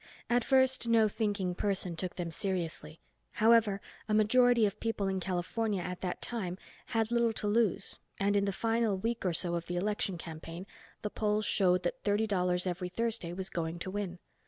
[0.31, 2.99] At first no thinking person took them seriously,
[3.33, 8.35] however a majority of people in California at that time had little to lose and
[8.35, 10.65] in the final week or so of the election campaign
[11.03, 14.17] the polls showed that Thirty Dollars Every Thursday was going to win.